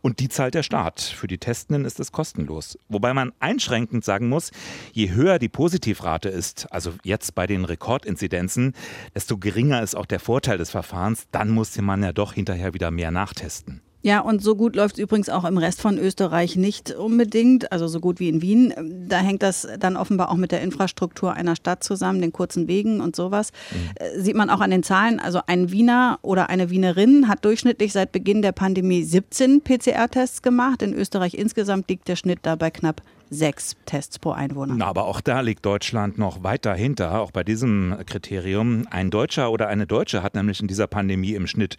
Und 0.00 0.18
die 0.20 0.28
zahlt 0.28 0.52
der 0.54 0.62
Staat. 0.62 1.00
Für 1.00 1.28
die 1.28 1.38
Testenden 1.38 1.86
ist 1.86 1.98
es 1.98 2.12
kostenlos. 2.12 2.78
Wobei 2.90 3.14
man 3.14 3.32
einschränkend 3.38 4.04
sagen 4.04 4.28
muss, 4.28 4.50
je 4.92 5.12
höher 5.12 5.38
die 5.38 5.48
Positivrate 5.48 6.28
ist, 6.28 6.70
also 6.70 6.92
jetzt 7.04 7.34
bei 7.34 7.46
den 7.46 7.64
Rekordinzidenzen, 7.64 8.74
desto 9.14 9.38
geringer 9.38 9.82
ist 9.82 9.94
auch 9.94 10.04
der 10.04 10.20
Vorteil 10.20 10.58
des 10.58 10.70
Verfahrens. 10.70 11.26
Dann 11.30 11.48
muss 11.48 11.80
man 11.80 12.02
ja 12.02 12.12
doch 12.12 12.34
hinterher 12.34 12.74
wieder 12.74 12.90
mehr 12.90 13.12
nachtesten. 13.12 13.80
Ja, 14.04 14.20
und 14.20 14.42
so 14.42 14.54
gut 14.54 14.76
läuft 14.76 14.96
es 14.96 15.02
übrigens 15.02 15.30
auch 15.30 15.46
im 15.46 15.56
Rest 15.56 15.80
von 15.80 15.96
Österreich 15.96 16.56
nicht 16.56 16.90
unbedingt, 16.90 17.72
also 17.72 17.88
so 17.88 18.00
gut 18.00 18.20
wie 18.20 18.28
in 18.28 18.42
Wien. 18.42 18.74
Da 19.08 19.16
hängt 19.20 19.42
das 19.42 19.66
dann 19.78 19.96
offenbar 19.96 20.30
auch 20.30 20.36
mit 20.36 20.52
der 20.52 20.60
Infrastruktur 20.60 21.32
einer 21.32 21.56
Stadt 21.56 21.82
zusammen, 21.82 22.20
den 22.20 22.30
kurzen 22.30 22.68
Wegen 22.68 23.00
und 23.00 23.16
sowas. 23.16 23.50
Mhm. 23.72 24.22
Sieht 24.22 24.36
man 24.36 24.50
auch 24.50 24.60
an 24.60 24.70
den 24.70 24.82
Zahlen. 24.82 25.20
Also 25.20 25.40
ein 25.46 25.72
Wiener 25.72 26.18
oder 26.20 26.50
eine 26.50 26.68
Wienerin 26.68 27.28
hat 27.28 27.46
durchschnittlich 27.46 27.94
seit 27.94 28.12
Beginn 28.12 28.42
der 28.42 28.52
Pandemie 28.52 29.02
17 29.02 29.62
PCR-Tests 29.62 30.42
gemacht. 30.42 30.82
In 30.82 30.92
Österreich 30.92 31.32
insgesamt 31.32 31.88
liegt 31.88 32.06
der 32.06 32.16
Schnitt 32.16 32.40
dabei 32.42 32.70
knapp 32.70 33.00
sechs 33.30 33.74
Tests 33.86 34.18
pro 34.18 34.32
Einwohner. 34.32 34.74
Na, 34.76 34.84
aber 34.84 35.06
auch 35.06 35.22
da 35.22 35.40
liegt 35.40 35.64
Deutschland 35.64 36.18
noch 36.18 36.42
weit 36.42 36.66
dahinter, 36.66 37.20
auch 37.20 37.30
bei 37.30 37.42
diesem 37.42 37.96
Kriterium. 38.04 38.86
Ein 38.90 39.10
Deutscher 39.10 39.50
oder 39.50 39.68
eine 39.68 39.86
Deutsche 39.86 40.22
hat 40.22 40.34
nämlich 40.34 40.60
in 40.60 40.68
dieser 40.68 40.86
Pandemie 40.88 41.34
im 41.34 41.46
Schnitt 41.46 41.78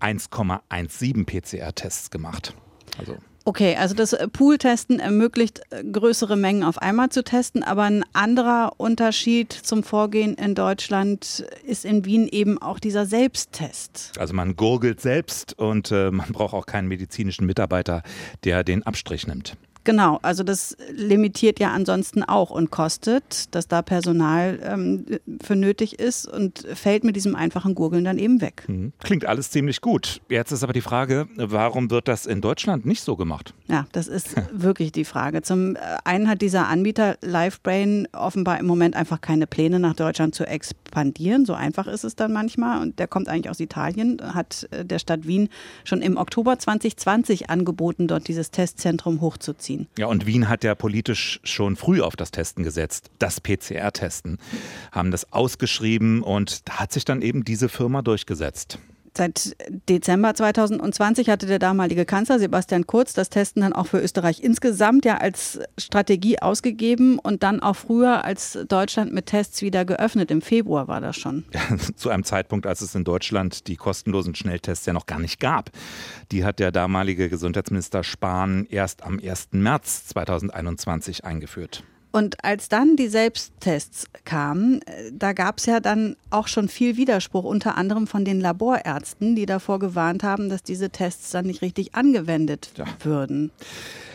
1,17 0.00 1.24
PCR-Tests 1.24 2.10
gemacht. 2.10 2.54
Also 2.98 3.16
Okay, 3.48 3.76
also 3.76 3.94
das 3.94 4.16
Pool-Testen 4.32 4.98
ermöglicht 4.98 5.60
äh, 5.70 5.84
größere 5.84 6.36
Mengen 6.36 6.64
auf 6.64 6.78
einmal 6.78 7.10
zu 7.10 7.22
testen, 7.22 7.62
aber 7.62 7.84
ein 7.84 8.04
anderer 8.12 8.72
Unterschied 8.76 9.52
zum 9.52 9.84
Vorgehen 9.84 10.34
in 10.34 10.56
Deutschland 10.56 11.46
ist 11.64 11.84
in 11.84 12.04
Wien 12.04 12.26
eben 12.26 12.60
auch 12.60 12.80
dieser 12.80 13.06
Selbsttest. 13.06 14.14
Also 14.18 14.34
man 14.34 14.56
gurgelt 14.56 15.00
selbst 15.00 15.56
und 15.56 15.92
äh, 15.92 16.10
man 16.10 16.32
braucht 16.32 16.54
auch 16.54 16.66
keinen 16.66 16.88
medizinischen 16.88 17.46
Mitarbeiter, 17.46 18.02
der 18.42 18.64
den 18.64 18.82
Abstrich 18.82 19.28
nimmt. 19.28 19.56
Genau, 19.86 20.18
also 20.22 20.42
das 20.42 20.76
limitiert 20.90 21.60
ja 21.60 21.70
ansonsten 21.70 22.24
auch 22.24 22.50
und 22.50 22.72
kostet, 22.72 23.54
dass 23.54 23.68
da 23.68 23.82
Personal 23.82 24.58
ähm, 24.60 25.06
für 25.40 25.54
nötig 25.54 26.00
ist 26.00 26.26
und 26.26 26.66
fällt 26.74 27.04
mit 27.04 27.14
diesem 27.14 27.36
einfachen 27.36 27.76
Gurgeln 27.76 28.04
dann 28.04 28.18
eben 28.18 28.40
weg. 28.40 28.64
Mhm. 28.66 28.92
Klingt 28.98 29.26
alles 29.26 29.52
ziemlich 29.52 29.80
gut. 29.80 30.20
Jetzt 30.28 30.50
ist 30.50 30.64
aber 30.64 30.72
die 30.72 30.80
Frage, 30.80 31.28
warum 31.36 31.92
wird 31.92 32.08
das 32.08 32.26
in 32.26 32.40
Deutschland 32.40 32.84
nicht 32.84 33.00
so 33.00 33.14
gemacht? 33.14 33.54
Ja, 33.68 33.86
das 33.92 34.08
ist 34.08 34.34
wirklich 34.52 34.90
die 34.90 35.04
Frage. 35.04 35.42
Zum 35.42 35.76
äh, 35.76 35.78
einen 36.02 36.28
hat 36.28 36.42
dieser 36.42 36.66
Anbieter 36.66 37.16
LiveBrain 37.22 38.08
offenbar 38.10 38.58
im 38.58 38.66
Moment 38.66 38.96
einfach 38.96 39.20
keine 39.20 39.46
Pläne 39.46 39.78
nach 39.78 39.94
Deutschland 39.94 40.34
zu 40.34 40.48
expandieren. 40.48 41.46
So 41.46 41.54
einfach 41.54 41.86
ist 41.86 42.02
es 42.02 42.16
dann 42.16 42.32
manchmal 42.32 42.82
und 42.82 42.98
der 42.98 43.06
kommt 43.06 43.28
eigentlich 43.28 43.50
aus 43.50 43.60
Italien, 43.60 44.20
hat 44.34 44.66
äh, 44.72 44.84
der 44.84 44.98
Stadt 44.98 45.28
Wien 45.28 45.48
schon 45.84 46.02
im 46.02 46.16
Oktober 46.16 46.58
2020 46.58 47.50
angeboten, 47.50 48.08
dort 48.08 48.26
dieses 48.26 48.50
Testzentrum 48.50 49.20
hochzuziehen 49.20 49.75
ziehen. 49.76 49.88
Ja, 49.98 50.06
und 50.06 50.26
Wien 50.26 50.48
hat 50.48 50.64
ja 50.64 50.74
politisch 50.74 51.40
schon 51.44 51.76
früh 51.76 52.00
auf 52.00 52.16
das 52.16 52.30
Testen 52.30 52.64
gesetzt, 52.64 53.10
das 53.18 53.40
PCR-Testen, 53.40 54.38
haben 54.92 55.10
das 55.10 55.32
ausgeschrieben 55.32 56.22
und 56.22 56.68
da 56.68 56.80
hat 56.80 56.92
sich 56.92 57.04
dann 57.04 57.22
eben 57.22 57.44
diese 57.44 57.68
Firma 57.68 58.02
durchgesetzt. 58.02 58.78
Seit 59.16 59.56
Dezember 59.88 60.34
2020 60.34 61.30
hatte 61.30 61.46
der 61.46 61.58
damalige 61.58 62.04
Kanzler 62.04 62.38
Sebastian 62.38 62.86
Kurz 62.86 63.14
das 63.14 63.30
Testen 63.30 63.62
dann 63.62 63.72
auch 63.72 63.86
für 63.86 63.98
Österreich 63.98 64.42
insgesamt 64.42 65.06
ja 65.06 65.16
als 65.16 65.58
Strategie 65.78 66.38
ausgegeben 66.40 67.18
und 67.18 67.42
dann 67.42 67.60
auch 67.60 67.76
früher 67.76 68.26
als 68.26 68.58
Deutschland 68.68 69.14
mit 69.14 69.24
Tests 69.24 69.62
wieder 69.62 69.86
geöffnet. 69.86 70.30
Im 70.30 70.42
Februar 70.42 70.86
war 70.86 71.00
das 71.00 71.16
schon. 71.16 71.46
Ja, 71.54 71.62
zu 71.96 72.10
einem 72.10 72.24
Zeitpunkt, 72.24 72.66
als 72.66 72.82
es 72.82 72.94
in 72.94 73.04
Deutschland 73.04 73.68
die 73.68 73.76
kostenlosen 73.76 74.34
Schnelltests 74.34 74.84
ja 74.84 74.92
noch 74.92 75.06
gar 75.06 75.18
nicht 75.18 75.40
gab. 75.40 75.70
Die 76.30 76.44
hat 76.44 76.58
der 76.58 76.70
damalige 76.70 77.30
Gesundheitsminister 77.30 78.04
Spahn 78.04 78.66
erst 78.68 79.02
am 79.02 79.18
1. 79.18 79.48
März 79.52 80.08
2021 80.08 81.24
eingeführt. 81.24 81.84
Und 82.16 82.42
als 82.42 82.70
dann 82.70 82.96
die 82.96 83.08
Selbsttests 83.08 84.06
kamen, 84.24 84.80
äh, 84.86 85.12
da 85.12 85.34
gab 85.34 85.58
es 85.58 85.66
ja 85.66 85.80
dann 85.80 86.16
auch 86.30 86.48
schon 86.48 86.68
viel 86.68 86.96
Widerspruch, 86.96 87.44
unter 87.44 87.76
anderem 87.76 88.06
von 88.06 88.24
den 88.24 88.40
Laborärzten, 88.40 89.36
die 89.36 89.44
davor 89.44 89.78
gewarnt 89.78 90.22
haben, 90.22 90.48
dass 90.48 90.62
diese 90.62 90.88
Tests 90.88 91.30
dann 91.30 91.44
nicht 91.44 91.60
richtig 91.60 91.94
angewendet 91.94 92.72
ja. 92.78 92.86
würden. 93.02 93.50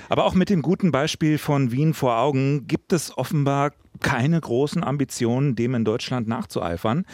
Aber 0.10 0.25
auch 0.25 0.34
mit 0.34 0.50
dem 0.50 0.63
guten 0.63 0.91
Beispiel 0.91 1.38
von 1.38 1.72
Wien 1.72 1.93
vor 1.93 2.17
Augen 2.17 2.65
gibt 2.65 2.91
es 2.91 3.15
offenbar 3.15 3.72
keine 4.00 4.41
großen 4.41 4.84
Ambitionen, 4.84 5.55
dem 5.55 5.75
in 5.75 5.86
Deutschland 5.86 6.27
nachzueifern. 6.27 7.05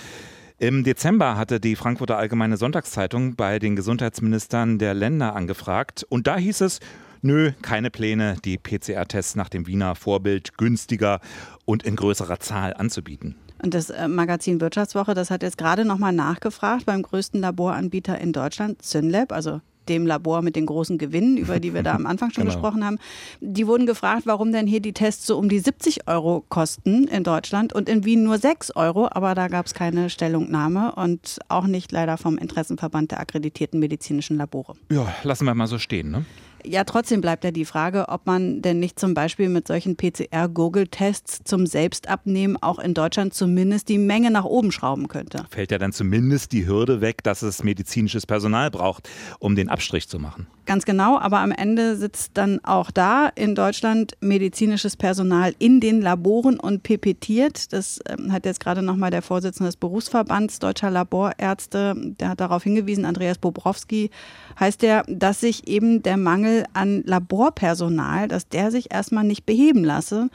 Im 0.57 0.85
Dezember 0.85 1.35
hatte 1.35 1.59
die 1.59 1.75
Frankfurter 1.75 2.17
Allgemeine 2.17 2.55
Sonntagszeitung 2.55 3.35
bei 3.35 3.59
den 3.59 3.75
Gesundheitsministern 3.75 4.79
der 4.79 4.93
Länder 4.93 5.35
angefragt 5.35 6.05
und 6.07 6.27
da 6.27 6.37
hieß 6.37 6.61
es, 6.61 6.79
Nö, 7.21 7.51
keine 7.61 7.89
Pläne, 7.89 8.37
die 8.43 8.57
PCR-Tests 8.57 9.35
nach 9.35 9.49
dem 9.49 9.67
Wiener 9.67 9.95
Vorbild 9.95 10.57
günstiger 10.57 11.19
und 11.65 11.83
in 11.83 11.95
größerer 11.95 12.39
Zahl 12.39 12.73
anzubieten. 12.73 13.35
Und 13.61 13.73
das 13.73 13.89
äh, 13.89 14.07
Magazin 14.07 14.61
Wirtschaftswoche, 14.61 15.13
das 15.13 15.31
hat 15.31 15.41
jetzt 15.41 15.57
gerade 15.57 15.83
nochmal 15.83 16.13
nachgefragt 16.13 16.85
beim 16.85 17.01
größten 17.01 17.41
Laboranbieter 17.41 18.19
in 18.19 18.33
Deutschland, 18.33 18.81
Synlab, 18.83 19.31
also 19.31 19.61
dem 19.89 20.05
Labor 20.05 20.41
mit 20.41 20.55
den 20.55 20.65
großen 20.65 20.97
Gewinnen, 20.97 21.37
über 21.37 21.59
die 21.59 21.73
wir 21.73 21.83
da 21.83 21.95
am 21.95 22.05
Anfang 22.05 22.31
schon 22.31 22.43
genau. 22.45 22.55
gesprochen 22.55 22.85
haben. 22.85 22.97
Die 23.39 23.67
wurden 23.67 23.85
gefragt, 23.85 24.23
warum 24.25 24.51
denn 24.51 24.67
hier 24.67 24.81
die 24.81 24.93
Tests 24.93 25.25
so 25.25 25.37
um 25.37 25.49
die 25.49 25.59
70 25.59 26.07
Euro 26.07 26.43
kosten 26.49 27.07
in 27.07 27.23
Deutschland 27.23 27.73
und 27.73 27.89
in 27.89 28.05
Wien 28.05 28.23
nur 28.23 28.37
6 28.37 28.75
Euro, 28.75 29.07
aber 29.09 29.33
da 29.35 29.47
gab 29.47 29.65
es 29.65 29.73
keine 29.73 30.09
Stellungnahme 30.09 30.93
und 30.95 31.39
auch 31.47 31.67
nicht 31.67 31.91
leider 31.91 32.17
vom 32.17 32.37
Interessenverband 32.37 33.11
der 33.11 33.19
akkreditierten 33.19 33.79
medizinischen 33.79 34.37
Labore. 34.37 34.75
Ja, 34.91 35.07
lassen 35.23 35.45
wir 35.45 35.55
mal 35.55 35.67
so 35.67 35.79
stehen, 35.79 36.11
ne? 36.11 36.25
Ja, 36.69 36.83
trotzdem 36.83 37.21
bleibt 37.21 37.45
ja 37.45 37.51
die 37.51 37.63
Frage, 37.63 38.09
ob 38.09 38.25
man 38.25 38.61
denn 38.61 38.79
nicht 38.79 38.99
zum 38.99 39.13
Beispiel 39.13 39.47
mit 39.47 39.67
solchen 39.67 39.95
PCR-Google-Tests 39.95 41.41
zum 41.45 41.65
Selbstabnehmen 41.65 42.57
auch 42.61 42.77
in 42.79 42.93
Deutschland 42.93 43.33
zumindest 43.33 43.87
die 43.87 43.97
Menge 43.97 44.31
nach 44.31 44.43
oben 44.43 44.73
schrauben 44.73 45.07
könnte. 45.07 45.45
Fällt 45.49 45.71
ja 45.71 45.77
dann 45.77 45.93
zumindest 45.93 46.51
die 46.51 46.67
Hürde 46.67 46.99
weg, 46.99 47.23
dass 47.23 47.41
es 47.41 47.63
medizinisches 47.63 48.25
Personal 48.25 48.69
braucht, 48.69 49.09
um 49.39 49.55
den 49.55 49.69
Abstrich 49.69 50.09
zu 50.09 50.19
machen. 50.19 50.47
Ganz 50.65 50.83
genau, 50.83 51.17
aber 51.17 51.39
am 51.39 51.51
Ende 51.51 51.95
sitzt 51.95 52.31
dann 52.33 52.59
auch 52.65 52.91
da 52.91 53.29
in 53.35 53.55
Deutschland 53.55 54.17
medizinisches 54.19 54.97
Personal 54.97 55.55
in 55.59 55.79
den 55.79 56.01
Laboren 56.01 56.59
und 56.59 56.83
pipettiert. 56.83 57.71
Das 57.71 58.01
ähm, 58.09 58.33
hat 58.33 58.45
jetzt 58.45 58.59
gerade 58.59 58.81
nochmal 58.81 59.09
der 59.09 59.21
Vorsitzende 59.21 59.69
des 59.69 59.77
Berufsverbands 59.77 60.59
Deutscher 60.59 60.91
Laborärzte, 60.91 61.95
der 62.19 62.29
hat 62.29 62.41
darauf 62.41 62.63
hingewiesen, 62.63 63.05
Andreas 63.05 63.37
Bobrowski 63.37 64.11
heißt 64.59 64.81
der, 64.81 65.03
dass 65.07 65.39
sich 65.39 65.67
eben 65.67 66.03
der 66.03 66.17
Mangel 66.17 66.56
an 66.73 67.03
Laborpersonal, 67.05 68.27
dass 68.27 68.47
der 68.47 68.71
sich 68.71 68.93
erstmal 68.93 69.23
nicht 69.23 69.45
beheben 69.45 69.83
lasse. 69.83 70.29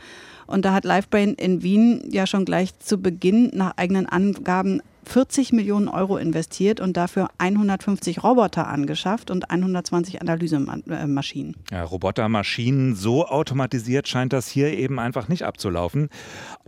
Und 0.46 0.64
da 0.64 0.72
hat 0.72 0.84
Livebrain 0.84 1.34
in 1.34 1.62
Wien 1.62 2.02
ja 2.10 2.26
schon 2.26 2.44
gleich 2.44 2.78
zu 2.78 2.98
Beginn 2.98 3.50
nach 3.54 3.76
eigenen 3.76 4.06
Angaben 4.06 4.82
40 5.04 5.52
Millionen 5.52 5.88
Euro 5.88 6.16
investiert 6.16 6.80
und 6.80 6.96
dafür 6.96 7.28
150 7.38 8.22
Roboter 8.22 8.68
angeschafft 8.68 9.30
und 9.30 9.50
120 9.50 10.20
Analysemaschinen. 10.20 11.56
Ja, 11.70 11.82
Robotermaschinen, 11.82 12.94
so 12.94 13.26
automatisiert 13.26 14.08
scheint 14.08 14.32
das 14.32 14.48
hier 14.48 14.72
eben 14.76 14.98
einfach 14.98 15.28
nicht 15.28 15.44
abzulaufen. 15.44 16.08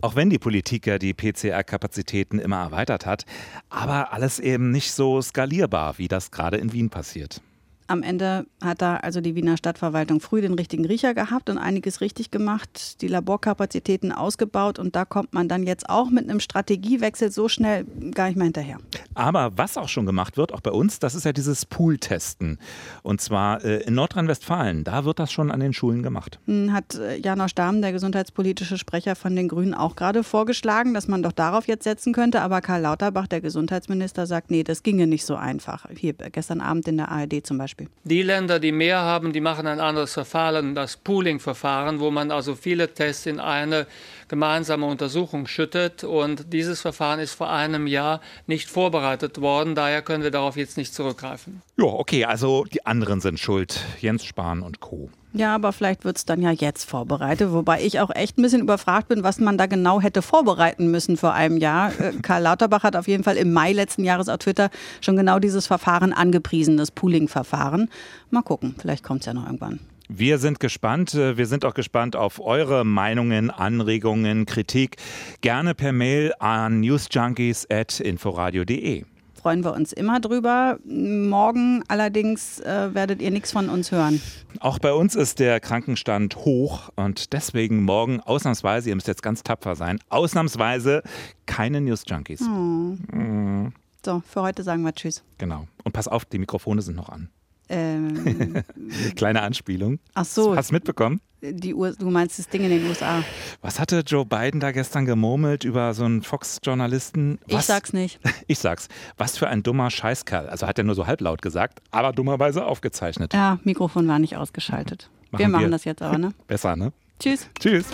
Auch 0.01 0.15
wenn 0.15 0.29
die 0.29 0.39
Politik 0.39 0.85
ja 0.87 0.97
die 0.97 1.13
PCR-Kapazitäten 1.13 2.39
immer 2.39 2.57
erweitert 2.57 3.05
hat. 3.05 3.25
Aber 3.69 4.13
alles 4.13 4.39
eben 4.39 4.71
nicht 4.71 4.91
so 4.91 5.21
skalierbar, 5.21 5.97
wie 5.97 6.07
das 6.07 6.31
gerade 6.31 6.57
in 6.57 6.73
Wien 6.73 6.89
passiert. 6.89 7.41
Am 7.87 8.01
Ende 8.01 8.47
hat 8.61 8.81
da 8.81 8.95
also 8.97 9.21
die 9.21 9.35
Wiener 9.35 9.57
Stadtverwaltung 9.57 10.19
früh 10.19 10.41
den 10.41 10.53
richtigen 10.53 10.85
Riecher 10.85 11.13
gehabt 11.13 11.49
und 11.51 11.59
einiges 11.59 12.01
richtig 12.01 12.31
gemacht, 12.31 13.01
die 13.01 13.07
Laborkapazitäten 13.07 14.11
ausgebaut 14.11 14.79
und 14.79 14.95
da 14.95 15.05
kommt 15.05 15.33
man 15.33 15.47
dann 15.47 15.67
jetzt 15.67 15.87
auch 15.87 16.09
mit 16.09 16.27
einem 16.27 16.39
Strategiewechsel 16.39 17.31
so 17.31 17.47
schnell 17.47 17.85
gar 18.11 18.25
nicht 18.25 18.37
mehr 18.37 18.45
hinterher. 18.45 18.77
Aber 19.13 19.51
was 19.55 19.77
auch 19.77 19.87
schon 19.87 20.07
gemacht 20.07 20.35
wird, 20.35 20.51
auch 20.51 20.61
bei 20.61 20.71
uns, 20.71 20.97
das 20.97 21.13
ist 21.13 21.25
ja 21.25 21.31
dieses 21.31 21.65
Pool-Testen. 21.67 22.57
Und 23.03 23.21
zwar 23.21 23.63
äh, 23.63 23.83
in 23.83 23.93
Nordrhein-Westfalen, 23.93 24.83
da 24.83 25.05
wird 25.05 25.19
das 25.19 25.31
schon 25.31 25.51
an 25.51 25.59
den 25.59 25.73
Schulen 25.73 26.01
gemacht. 26.01 26.39
Hm, 26.45 26.73
hat 26.73 26.95
äh, 26.95 27.17
Janosch 27.17 27.53
Dahm, 27.53 27.83
der 27.83 27.91
gesundheitspolitische 27.91 28.79
Sprecher 28.79 29.15
von 29.15 29.35
den 29.35 29.47
Grünen, 29.47 29.75
auch 29.75 29.95
gerade 29.95 30.23
vorgeschlagen, 30.23 30.95
dass 30.95 31.07
man 31.07 31.21
doch 31.21 31.33
darauf 31.33 31.67
jetzt 31.67 31.83
setzen 31.83 32.13
könnte. 32.13 32.41
Aber 32.41 32.61
Karl 32.61 32.81
Lauterbach, 32.81 33.27
der 33.27 33.41
Gesundheitsminister, 33.41 34.25
sagt, 34.25 34.49
nee, 34.49 34.63
das 34.63 34.81
ginge 34.81 35.05
nicht 35.05 35.25
so 35.25 35.35
einfach. 35.35 35.85
Hier 35.95 36.13
gestern 36.13 36.61
Abend 36.61 36.87
in 36.87 36.97
der 36.97 37.11
ARD 37.11 37.45
zum 37.45 37.59
Beispiel. 37.59 37.74
Beispiel? 37.75 37.89
Die 38.03 38.21
Länder, 38.21 38.59
die 38.59 38.71
mehr 38.71 38.99
haben, 38.99 39.33
die 39.33 39.41
machen 39.41 39.67
ein 39.67 39.79
anderes 39.79 40.13
Verfahren, 40.13 40.75
das 40.75 40.97
Pooling-Verfahren, 40.97 41.99
wo 41.99 42.11
man 42.11 42.31
also 42.31 42.55
viele 42.55 42.93
Tests 42.93 43.25
in 43.25 43.39
eine 43.39 43.87
gemeinsame 44.27 44.85
Untersuchung 44.85 45.47
schüttet. 45.47 46.03
Und 46.03 46.53
dieses 46.53 46.81
Verfahren 46.81 47.19
ist 47.19 47.33
vor 47.33 47.51
einem 47.51 47.87
Jahr 47.87 48.21
nicht 48.47 48.69
vorbereitet 48.69 49.41
worden. 49.41 49.75
Daher 49.75 50.01
können 50.01 50.23
wir 50.23 50.31
darauf 50.31 50.57
jetzt 50.57 50.77
nicht 50.77 50.93
zurückgreifen. 50.93 51.61
Ja, 51.77 51.85
okay, 51.85 52.25
also 52.25 52.65
die 52.65 52.85
anderen 52.85 53.21
sind 53.21 53.39
schuld. 53.39 53.79
Jens 53.99 54.25
Spahn 54.25 54.61
und 54.61 54.79
Co. 54.79 55.09
Ja, 55.37 55.53
aber 55.53 55.73
vielleicht 55.73 56.05
wird 56.05 56.15
es 56.15 56.23
dann 56.23 56.41
ja 56.41 56.51
jetzt 56.51 56.89
vorbereitet, 56.89 57.51
wobei 57.51 57.83
ich 57.83 57.99
auch 57.99 58.09
echt 58.09 58.37
ein 58.37 58.41
bisschen 58.41 58.61
überfragt 58.61 59.09
bin, 59.09 59.21
was 59.21 59.37
man 59.37 59.57
da 59.57 59.65
genau 59.65 59.99
hätte 59.99 60.21
vorbereiten 60.21 60.89
müssen 60.89 61.17
vor 61.17 61.33
einem 61.33 61.57
Jahr. 61.57 61.91
Äh, 61.99 62.13
Karl 62.21 62.43
Lauterbach 62.43 62.83
hat 62.83 62.95
auf 62.95 63.09
jeden 63.09 63.25
Fall 63.25 63.35
im 63.35 63.51
Mai 63.51 63.73
letzten 63.73 64.05
Jahres 64.05 64.29
auf 64.29 64.37
Twitter 64.37 64.69
schon 65.01 65.17
genau 65.17 65.39
dieses 65.39 65.67
Verfahren 65.67 66.13
angepriesen, 66.13 66.77
das 66.77 66.91
Pooling-Verfahren. 66.91 67.89
Mal 68.29 68.43
gucken, 68.43 68.75
vielleicht 68.79 69.03
kommt 69.03 69.23
es 69.23 69.25
ja 69.25 69.33
noch 69.33 69.45
irgendwann. 69.45 69.81
Wir 70.07 70.37
sind 70.37 70.61
gespannt. 70.61 71.13
Äh, 71.15 71.35
wir 71.35 71.47
sind 71.47 71.65
auch 71.65 71.73
gespannt 71.73 72.15
auf 72.15 72.39
eure 72.39 72.85
Meinungen, 72.85 73.51
Anregungen, 73.51 74.45
Kritik. 74.45 74.95
Gerne 75.41 75.75
per 75.75 75.91
Mail 75.91 76.31
an 76.39 76.79
newsjunkies.inforadio.de 76.79 79.03
freuen 79.45 79.63
wir 79.63 79.73
uns 79.73 79.93
immer 79.93 80.19
drüber. 80.19 80.79
Morgen 80.85 81.83
allerdings 81.87 82.59
äh, 82.61 82.95
werdet 82.95 83.21
ihr 83.21 83.29
nichts 83.29 83.51
von 83.51 83.69
uns 83.69 83.91
hören. 83.91 84.19
Auch 84.59 84.79
bei 84.79 84.91
uns 84.91 85.13
ist 85.13 85.37
der 85.37 85.59
Krankenstand 85.59 86.35
hoch 86.37 86.89
und 86.95 87.31
deswegen 87.31 87.83
morgen 87.83 88.21
ausnahmsweise, 88.21 88.89
ihr 88.89 88.95
müsst 88.95 89.07
jetzt 89.07 89.21
ganz 89.21 89.43
tapfer 89.43 89.75
sein, 89.75 89.99
ausnahmsweise 90.09 91.03
keine 91.45 91.79
News 91.79 92.05
Junkies. 92.07 92.41
Oh. 92.41 92.47
Mhm. 92.47 93.73
So, 94.03 94.23
für 94.27 94.41
heute 94.41 94.63
sagen 94.63 94.81
wir 94.81 94.95
Tschüss. 94.95 95.23
Genau. 95.37 95.67
Und 95.83 95.91
pass 95.91 96.07
auf, 96.07 96.25
die 96.25 96.39
Mikrofone 96.39 96.81
sind 96.81 96.95
noch 96.95 97.09
an. 97.09 97.29
Ähm, 97.69 98.63
Kleine 99.15 99.41
Anspielung. 99.41 99.99
Ach 100.13 100.25
so. 100.25 100.55
Hast 100.55 100.69
du 100.69 100.75
mitbekommen? 100.75 101.21
Die 101.41 101.71
du 101.73 102.09
meinst 102.09 102.39
das 102.39 102.47
Ding 102.49 102.63
in 102.63 102.69
den 102.69 102.87
USA. 102.87 103.23
Was 103.61 103.79
hatte 103.79 103.99
Joe 104.05 104.25
Biden 104.25 104.59
da 104.59 104.71
gestern 104.71 105.05
gemurmelt 105.05 105.63
über 105.63 105.93
so 105.93 106.03
einen 106.05 106.23
Fox-Journalisten? 106.23 107.39
Ich 107.47 107.61
sag's 107.61 107.93
nicht. 107.93 108.19
Ich 108.47 108.59
sag's. 108.59 108.87
Was 109.17 109.37
für 109.37 109.47
ein 109.47 109.63
dummer 109.63 109.89
Scheißkerl. 109.89 110.49
Also 110.49 110.67
hat 110.67 110.77
er 110.77 110.83
nur 110.83 110.95
so 110.95 111.07
halblaut 111.07 111.41
gesagt, 111.41 111.81
aber 111.91 112.11
dummerweise 112.13 112.65
aufgezeichnet. 112.65 113.33
Ja, 113.33 113.59
Mikrofon 113.63 114.07
war 114.07 114.19
nicht 114.19 114.37
ausgeschaltet. 114.37 115.09
Machen 115.31 115.39
wir 115.39 115.47
machen 115.49 115.65
wir. 115.65 115.71
das 115.71 115.83
jetzt 115.85 116.01
aber, 116.01 116.17
ne? 116.17 116.33
Besser, 116.47 116.75
ne? 116.75 116.93
Tschüss. 117.19 117.47
Tschüss. 117.59 117.85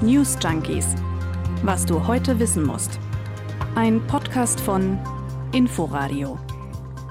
News 0.00 0.36
Junkies. 0.42 0.94
Was 1.62 1.86
du 1.86 2.06
heute 2.06 2.38
wissen 2.38 2.64
musst. 2.64 2.98
Ein 3.74 4.04
Podcast 4.06 4.60
von 4.60 4.98
Inforadio. 5.52 6.38